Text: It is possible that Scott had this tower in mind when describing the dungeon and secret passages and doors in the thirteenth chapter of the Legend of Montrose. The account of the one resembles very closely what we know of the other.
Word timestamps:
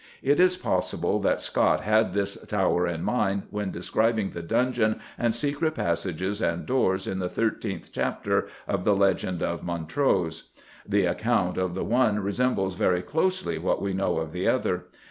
It 0.23 0.39
is 0.39 0.57
possible 0.57 1.19
that 1.19 1.41
Scott 1.41 1.81
had 1.81 2.15
this 2.15 2.33
tower 2.47 2.87
in 2.87 3.03
mind 3.03 3.43
when 3.51 3.69
describing 3.69 4.31
the 4.31 4.41
dungeon 4.41 4.99
and 5.15 5.35
secret 5.35 5.75
passages 5.75 6.41
and 6.41 6.65
doors 6.65 7.05
in 7.05 7.19
the 7.19 7.29
thirteenth 7.29 7.91
chapter 7.93 8.47
of 8.67 8.83
the 8.83 8.95
Legend 8.95 9.43
of 9.43 9.61
Montrose. 9.63 10.53
The 10.89 11.05
account 11.05 11.59
of 11.59 11.75
the 11.75 11.85
one 11.85 12.17
resembles 12.19 12.73
very 12.73 13.03
closely 13.03 13.59
what 13.59 13.79
we 13.79 13.93
know 13.93 14.17
of 14.17 14.31
the 14.31 14.47
other. 14.47 14.85